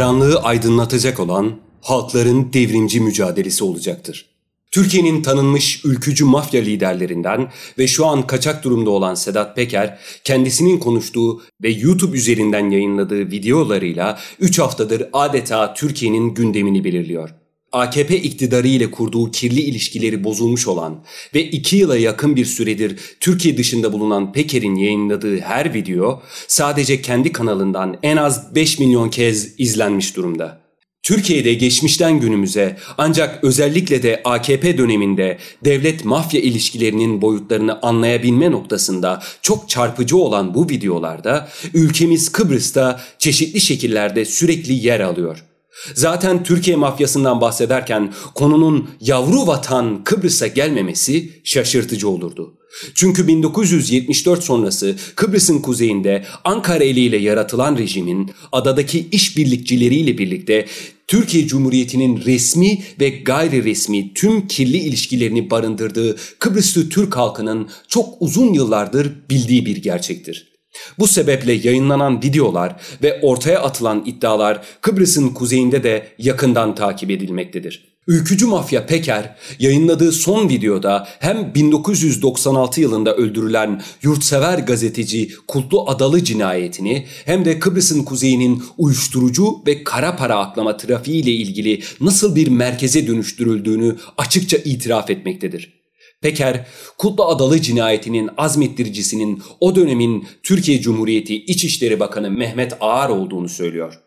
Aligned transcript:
karanlığı 0.00 0.42
aydınlatacak 0.42 1.20
olan 1.20 1.52
halkların 1.80 2.52
devrimci 2.52 3.00
mücadelesi 3.00 3.64
olacaktır. 3.64 4.26
Türkiye'nin 4.70 5.22
tanınmış 5.22 5.84
ülkücü 5.84 6.24
mafya 6.24 6.62
liderlerinden 6.62 7.52
ve 7.78 7.86
şu 7.86 8.06
an 8.06 8.26
kaçak 8.26 8.64
durumda 8.64 8.90
olan 8.90 9.14
Sedat 9.14 9.56
Peker, 9.56 9.98
kendisinin 10.24 10.78
konuştuğu 10.78 11.42
ve 11.62 11.70
YouTube 11.70 12.16
üzerinden 12.16 12.70
yayınladığı 12.70 13.30
videolarıyla 13.30 14.18
3 14.38 14.58
haftadır 14.58 15.08
adeta 15.12 15.74
Türkiye'nin 15.74 16.34
gündemini 16.34 16.84
belirliyor. 16.84 17.39
AKP 17.72 18.16
iktidarı 18.16 18.68
ile 18.68 18.90
kurduğu 18.90 19.30
kirli 19.30 19.60
ilişkileri 19.60 20.24
bozulmuş 20.24 20.68
olan 20.68 21.04
ve 21.34 21.44
2 21.44 21.76
yıla 21.76 21.96
yakın 21.96 22.36
bir 22.36 22.44
süredir 22.44 23.00
Türkiye 23.20 23.56
dışında 23.56 23.92
bulunan 23.92 24.32
Peker'in 24.32 24.74
yayınladığı 24.74 25.38
her 25.40 25.74
video 25.74 26.22
sadece 26.48 27.02
kendi 27.02 27.32
kanalından 27.32 27.98
en 28.02 28.16
az 28.16 28.54
5 28.54 28.78
milyon 28.78 29.08
kez 29.08 29.54
izlenmiş 29.58 30.16
durumda. 30.16 30.60
Türkiye'de 31.02 31.54
geçmişten 31.54 32.20
günümüze 32.20 32.76
ancak 32.98 33.44
özellikle 33.44 34.02
de 34.02 34.20
AKP 34.24 34.78
döneminde 34.78 35.38
devlet 35.64 36.04
mafya 36.04 36.40
ilişkilerinin 36.40 37.22
boyutlarını 37.22 37.82
anlayabilme 37.82 38.50
noktasında 38.50 39.22
çok 39.42 39.68
çarpıcı 39.68 40.16
olan 40.16 40.54
bu 40.54 40.68
videolarda 40.68 41.48
ülkemiz 41.74 42.32
Kıbrıs'ta 42.32 43.00
çeşitli 43.18 43.60
şekillerde 43.60 44.24
sürekli 44.24 44.72
yer 44.72 45.00
alıyor. 45.00 45.49
Zaten 45.94 46.42
Türkiye 46.42 46.76
mafyasından 46.76 47.40
bahsederken 47.40 48.12
konunun 48.34 48.90
yavru 49.00 49.46
vatan 49.46 50.04
Kıbrıs'a 50.04 50.46
gelmemesi 50.46 51.40
şaşırtıcı 51.44 52.08
olurdu. 52.08 52.54
Çünkü 52.94 53.26
1974 53.26 54.44
sonrası 54.44 54.96
Kıbrıs'ın 55.14 55.58
kuzeyinde 55.58 56.24
Ankara 56.44 56.84
eliyle 56.84 57.16
yaratılan 57.16 57.78
rejimin 57.78 58.30
adadaki 58.52 59.08
işbirlikçileriyle 59.12 60.18
birlikte 60.18 60.66
Türkiye 61.06 61.46
Cumhuriyeti'nin 61.46 62.24
resmi 62.24 62.82
ve 63.00 63.08
gayri 63.08 63.64
resmi 63.64 64.14
tüm 64.14 64.48
kirli 64.48 64.76
ilişkilerini 64.76 65.50
barındırdığı 65.50 66.16
Kıbrıslı 66.38 66.88
Türk 66.88 67.16
halkının 67.16 67.68
çok 67.88 68.14
uzun 68.20 68.52
yıllardır 68.52 69.12
bildiği 69.30 69.66
bir 69.66 69.76
gerçektir. 69.76 70.49
Bu 70.98 71.06
sebeple 71.06 71.52
yayınlanan 71.52 72.22
videolar 72.22 72.76
ve 73.02 73.20
ortaya 73.22 73.62
atılan 73.62 74.02
iddialar 74.06 74.60
Kıbrıs'ın 74.80 75.28
kuzeyinde 75.28 75.82
de 75.82 76.06
yakından 76.18 76.74
takip 76.74 77.10
edilmektedir. 77.10 77.90
Ülkücü 78.06 78.46
mafya 78.46 78.86
Peker 78.86 79.36
yayınladığı 79.58 80.12
son 80.12 80.48
videoda 80.48 81.08
hem 81.18 81.54
1996 81.54 82.80
yılında 82.80 83.14
öldürülen 83.14 83.82
yurtsever 84.02 84.58
gazeteci 84.58 85.30
Kutlu 85.48 85.90
Adalı 85.90 86.24
cinayetini 86.24 87.06
hem 87.24 87.44
de 87.44 87.58
Kıbrıs'ın 87.58 88.04
kuzeyinin 88.04 88.62
uyuşturucu 88.78 89.66
ve 89.66 89.84
kara 89.84 90.16
para 90.16 90.38
aklama 90.38 90.76
trafiği 90.76 91.22
ile 91.22 91.30
ilgili 91.30 91.82
nasıl 92.00 92.36
bir 92.36 92.48
merkeze 92.48 93.06
dönüştürüldüğünü 93.06 93.96
açıkça 94.18 94.56
itiraf 94.56 95.10
etmektedir. 95.10 95.79
Peker, 96.22 96.66
Kutlu 96.98 97.24
Adalı 97.24 97.60
cinayetinin 97.60 98.30
azmettiricisinin 98.36 99.42
o 99.60 99.74
dönemin 99.74 100.26
Türkiye 100.42 100.80
Cumhuriyeti 100.80 101.34
İçişleri 101.44 102.00
Bakanı 102.00 102.30
Mehmet 102.30 102.76
Ağar 102.80 103.08
olduğunu 103.08 103.48
söylüyor. 103.48 104.00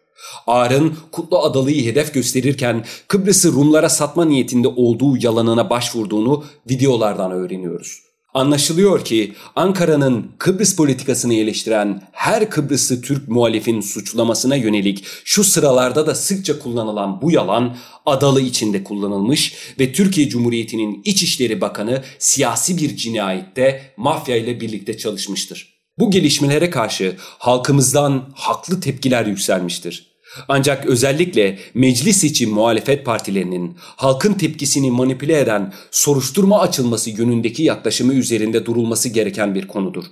Ağar'ın 0.48 0.98
Kutlu 1.12 1.40
Adalı'yı 1.40 1.86
hedef 1.86 2.14
gösterirken 2.14 2.86
Kıbrıs'ı 3.08 3.52
Rumlara 3.52 3.90
satma 3.90 4.26
niyetinde 4.26 4.68
olduğu 4.68 5.18
yalanına 5.18 5.70
başvurduğunu 5.70 6.46
videolardan 6.70 7.32
öğreniyoruz. 7.32 8.13
Anlaşılıyor 8.34 9.06
ki 9.06 9.34
Ankara'nın 9.56 10.32
Kıbrıs 10.38 10.76
politikasını 10.76 11.34
eleştiren 11.34 12.02
her 12.12 12.50
Kıbrıslı 12.50 13.02
Türk 13.02 13.28
muhalifin 13.28 13.82
suçlamasına 13.82 14.56
yönelik 14.56 15.06
şu 15.24 15.44
sıralarda 15.44 16.08
da 16.08 16.16
sıkça 16.16 16.60
kullanılan 16.60 17.22
bu 17.22 17.32
yalan 17.32 17.76
Adalı 18.06 18.42
içinde 18.42 18.84
kullanılmış 18.84 19.56
ve 19.80 19.94
Türkiye 19.94 20.30
Cumhuriyeti'nin 20.30 21.02
İçişleri 21.06 21.62
Bakanı 21.62 22.04
siyasi 22.20 22.78
bir 22.78 22.98
cinayette 22.98 23.94
mafya 23.98 24.36
ile 24.36 24.62
birlikte 24.62 24.98
çalışmıştır. 24.98 25.74
Bu 26.00 26.12
gelişmelere 26.12 26.70
karşı 26.70 27.16
halkımızdan 27.20 28.30
haklı 28.36 28.82
tepkiler 28.82 29.26
yükselmiştir. 29.26 30.13
Ancak 30.48 30.86
özellikle 30.86 31.60
meclis 31.74 32.24
için 32.24 32.54
muhalefet 32.54 33.06
partilerinin 33.06 33.78
halkın 33.80 34.34
tepkisini 34.34 34.92
manipüle 34.92 35.40
eden 35.40 35.74
soruşturma 35.92 36.60
açılması 36.60 37.10
yönündeki 37.10 37.64
yaklaşımı 37.64 38.14
üzerinde 38.14 38.66
durulması 38.66 39.10
gereken 39.10 39.56
bir 39.56 39.68
konudur. 39.68 40.04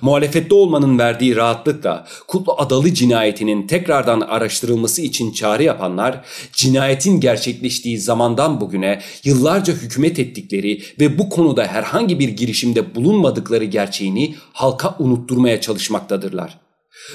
Muhalefette 0.00 0.54
olmanın 0.54 0.98
verdiği 0.98 1.36
rahatlıkla 1.36 2.06
Kutlu 2.28 2.54
Adalı 2.58 2.94
cinayetinin 2.94 3.66
tekrardan 3.66 4.20
araştırılması 4.20 5.02
için 5.02 5.32
çağrı 5.32 5.62
yapanlar, 5.62 6.24
cinayetin 6.52 7.20
gerçekleştiği 7.20 7.98
zamandan 7.98 8.60
bugüne 8.60 9.00
yıllarca 9.24 9.74
hükümet 9.74 10.18
ettikleri 10.18 10.82
ve 11.00 11.18
bu 11.18 11.28
konuda 11.28 11.66
herhangi 11.66 12.18
bir 12.18 12.28
girişimde 12.28 12.94
bulunmadıkları 12.94 13.64
gerçeğini 13.64 14.34
halka 14.52 14.96
unutturmaya 14.98 15.60
çalışmaktadırlar. 15.60 16.67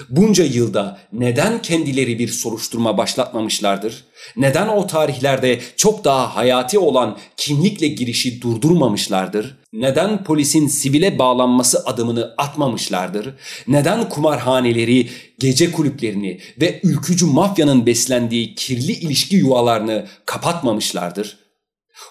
Bunca 0.09 0.43
yılda 0.43 0.99
neden 1.13 1.61
kendileri 1.61 2.19
bir 2.19 2.27
soruşturma 2.27 2.97
başlatmamışlardır? 2.97 4.03
Neden 4.37 4.67
o 4.67 4.87
tarihlerde 4.87 5.59
çok 5.77 6.03
daha 6.03 6.35
hayati 6.35 6.79
olan 6.79 7.17
kimlikle 7.37 7.87
girişi 7.87 8.41
durdurmamışlardır? 8.41 9.57
Neden 9.73 10.23
polisin 10.23 10.67
sivile 10.67 11.19
bağlanması 11.19 11.83
adımını 11.85 12.33
atmamışlardır? 12.37 13.33
Neden 13.67 14.09
kumarhaneleri, 14.09 15.09
gece 15.39 15.71
kulüplerini 15.71 16.39
ve 16.61 16.79
ülkücü 16.83 17.25
mafyanın 17.25 17.85
beslendiği 17.85 18.55
kirli 18.55 18.91
ilişki 18.91 19.35
yuvalarını 19.35 20.05
kapatmamışlardır? 20.25 21.42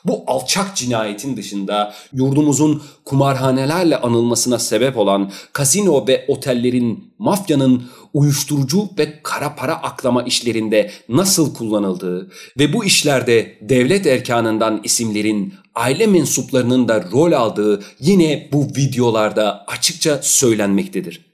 Bu 0.05 0.25
alçak 0.27 0.77
cinayetin 0.77 1.37
dışında 1.37 1.95
yurdumuzun 2.13 2.83
kumarhanelerle 3.05 3.97
anılmasına 3.97 4.59
sebep 4.59 4.97
olan 4.97 5.33
kasino 5.53 6.07
ve 6.07 6.25
otellerin 6.29 7.15
mafyanın 7.19 7.83
uyuşturucu 8.15 8.89
ve 8.99 9.23
kara 9.23 9.55
para 9.55 9.83
aklama 9.83 10.23
işlerinde 10.23 10.91
nasıl 11.09 11.55
kullanıldığı 11.55 12.31
ve 12.59 12.73
bu 12.73 12.85
işlerde 12.85 13.59
devlet 13.61 14.07
erkanından 14.07 14.81
isimlerin 14.85 15.55
aile 15.75 16.07
mensuplarının 16.07 16.89
da 16.89 17.05
rol 17.13 17.33
aldığı 17.33 17.83
yine 18.01 18.49
bu 18.53 18.67
videolarda 18.77 19.65
açıkça 19.67 20.23
söylenmektedir. 20.23 21.32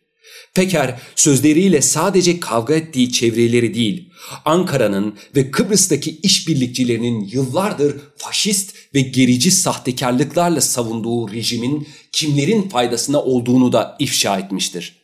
Peker 0.59 1.01
sözleriyle 1.17 1.83
sadece 1.83 2.41
kavga 2.41 2.75
ettiği 2.75 3.13
çevreleri 3.13 3.75
değil, 3.75 4.11
Ankara'nın 4.45 5.15
ve 5.37 5.51
Kıbrıs'taki 5.51 6.21
işbirlikçilerinin 6.23 7.29
yıllardır 7.33 7.97
faşist 8.17 8.75
ve 8.95 9.01
gerici 9.01 9.51
sahtekarlıklarla 9.51 10.61
savunduğu 10.61 11.33
rejimin 11.33 11.89
kimlerin 12.13 12.69
faydasına 12.69 13.23
olduğunu 13.23 13.73
da 13.73 13.97
ifşa 13.99 14.39
etmiştir. 14.39 14.97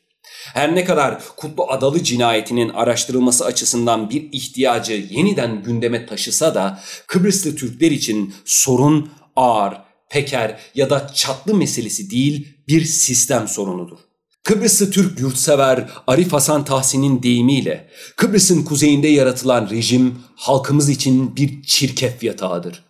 Her 0.54 0.74
ne 0.74 0.84
kadar 0.84 1.22
Kutlu 1.36 1.70
Adalı 1.70 2.02
cinayetinin 2.02 2.68
araştırılması 2.68 3.44
açısından 3.44 4.10
bir 4.10 4.28
ihtiyacı 4.32 5.06
yeniden 5.10 5.62
gündeme 5.62 6.06
taşısa 6.06 6.54
da 6.54 6.80
Kıbrıslı 7.06 7.56
Türkler 7.56 7.90
için 7.90 8.34
sorun 8.44 9.10
ağır, 9.36 9.74
peker 10.10 10.60
ya 10.74 10.90
da 10.90 11.10
çatlı 11.14 11.54
meselesi 11.54 12.10
değil 12.10 12.48
bir 12.68 12.84
sistem 12.84 13.48
sorunudur. 13.48 13.98
Kıbrıslı 14.44 14.90
Türk 14.90 15.20
yurtsever 15.20 15.88
Arif 16.06 16.32
Hasan 16.32 16.64
Tahsin'in 16.64 17.22
deyimiyle 17.22 17.88
Kıbrıs'ın 18.16 18.62
kuzeyinde 18.62 19.08
yaratılan 19.08 19.70
rejim 19.70 20.18
halkımız 20.36 20.88
için 20.88 21.36
bir 21.36 21.62
çirkef 21.62 22.22
yatağıdır. 22.22 22.84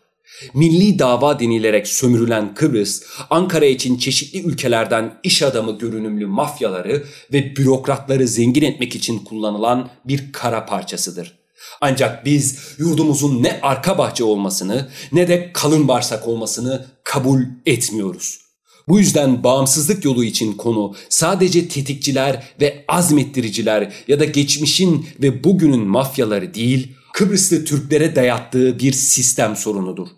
Milli 0.55 0.99
dava 0.99 1.41
denilerek 1.41 1.87
sömürülen 1.87 2.55
Kıbrıs, 2.55 3.03
Ankara 3.31 3.65
için 3.65 3.99
çeşitli 3.99 4.43
ülkelerden 4.43 5.21
iş 5.23 5.43
adamı 5.43 5.79
görünümlü 5.79 6.27
mafyaları 6.27 7.05
ve 7.33 7.57
bürokratları 7.57 8.29
zengin 8.29 8.62
etmek 8.62 8.97
için 8.97 9.19
kullanılan 9.19 9.91
bir 10.05 10.33
kara 10.33 10.67
parçasıdır. 10.67 11.39
Ancak 11.81 12.25
biz 12.25 12.59
yurdumuzun 12.79 13.43
ne 13.43 13.59
arka 13.62 13.99
bahçe 13.99 14.25
olmasını 14.25 14.89
ne 15.12 15.29
de 15.29 15.50
kalın 15.53 15.89
bağırsak 15.89 16.29
olmasını 16.29 16.87
kabul 17.05 17.41
etmiyoruz. 17.67 18.44
Bu 18.89 18.99
yüzden 18.99 19.45
bağımsızlık 19.45 20.05
yolu 20.05 20.25
için 20.25 20.53
konu 20.53 20.95
sadece 21.09 21.69
tetikçiler 21.69 22.43
ve 22.61 22.85
azmettiriciler 22.89 23.93
ya 24.09 24.21
da 24.21 24.25
geçmişin 24.25 25.07
ve 25.23 25.45
bugünün 25.45 25.87
mafyaları 25.87 26.55
değil, 26.55 26.93
Kıbrıslı 27.13 27.65
Türklere 27.65 28.17
dayattığı 28.17 28.79
bir 28.79 28.93
sistem 28.93 29.57
sorunudur. 29.57 30.09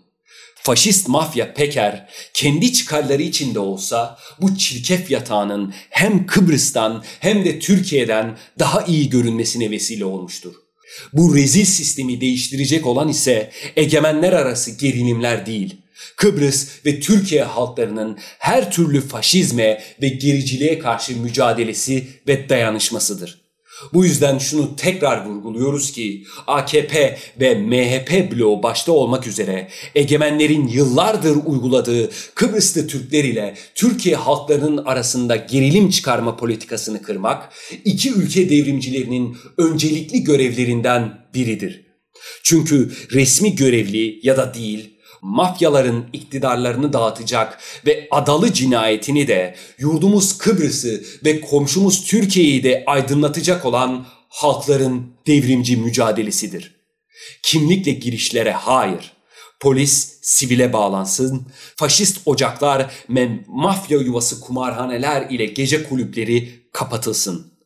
Faşist 0.55 1.07
mafya 1.07 1.53
Peker 1.53 2.09
kendi 2.33 2.73
çıkarları 2.73 3.21
içinde 3.21 3.59
olsa 3.59 4.17
bu 4.41 4.57
çirkef 4.57 5.11
yatağının 5.11 5.73
hem 5.89 6.25
Kıbrıs'tan 6.25 7.03
hem 7.19 7.45
de 7.45 7.59
Türkiye'den 7.59 8.37
daha 8.59 8.81
iyi 8.81 9.09
görünmesine 9.09 9.71
vesile 9.71 10.05
olmuştur. 10.05 10.53
Bu 11.13 11.35
rezil 11.35 11.65
sistemi 11.65 12.21
değiştirecek 12.21 12.85
olan 12.85 13.09
ise 13.09 13.51
egemenler 13.75 14.33
arası 14.33 14.71
gerilimler 14.71 15.45
değil, 15.45 15.75
Kıbrıs 16.15 16.85
ve 16.85 16.99
Türkiye 16.99 17.43
halklarının 17.43 18.17
her 18.39 18.71
türlü 18.71 19.01
faşizme 19.01 19.83
ve 20.01 20.07
gericiliğe 20.09 20.79
karşı 20.79 21.17
mücadelesi 21.17 22.07
ve 22.27 22.49
dayanışmasıdır. 22.49 23.47
Bu 23.93 24.05
yüzden 24.05 24.37
şunu 24.37 24.75
tekrar 24.75 25.25
vurguluyoruz 25.25 25.91
ki 25.91 26.23
AKP 26.47 27.17
ve 27.39 27.55
MHP 27.55 28.31
bloğu 28.31 28.63
başta 28.63 28.91
olmak 28.91 29.27
üzere 29.27 29.67
egemenlerin 29.95 30.67
yıllardır 30.67 31.37
uyguladığı 31.45 32.09
Kıbrıslı 32.35 32.87
Türkler 32.87 33.23
ile 33.23 33.55
Türkiye 33.75 34.15
halklarının 34.15 34.85
arasında 34.85 35.35
gerilim 35.35 35.89
çıkarma 35.89 36.37
politikasını 36.37 37.01
kırmak 37.01 37.53
iki 37.85 38.13
ülke 38.13 38.49
devrimcilerinin 38.49 39.37
öncelikli 39.57 40.23
görevlerinden 40.23 41.19
biridir. 41.33 41.85
Çünkü 42.43 42.91
resmi 43.11 43.55
görevli 43.55 44.19
ya 44.23 44.37
da 44.37 44.53
değil 44.53 44.96
mafyaların 45.21 46.05
iktidarlarını 46.13 46.93
dağıtacak 46.93 47.59
ve 47.85 48.07
adalı 48.11 48.53
cinayetini 48.53 49.27
de 49.27 49.55
yurdumuz 49.79 50.37
Kıbrıs'ı 50.37 51.03
ve 51.25 51.41
komşumuz 51.41 52.05
Türkiye'yi 52.05 52.63
de 52.63 52.83
aydınlatacak 52.87 53.65
olan 53.65 54.05
halkların 54.29 55.13
devrimci 55.27 55.77
mücadelesidir. 55.77 56.75
Kimlikle 57.43 57.91
girişlere 57.91 58.51
hayır. 58.51 59.13
Polis 59.59 60.19
sivile 60.21 60.73
bağlansın, 60.73 61.47
faşist 61.75 62.21
ocaklar 62.25 62.91
ve 63.09 63.29
mafya 63.47 63.97
yuvası 63.97 64.39
kumarhaneler 64.39 65.29
ile 65.29 65.45
gece 65.45 65.83
kulüpleri 65.83 66.69
kapatılsın. 66.73 67.56